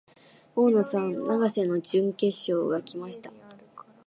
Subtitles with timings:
[0.55, 3.31] 大野さん、永瀬の準決勝が来ました。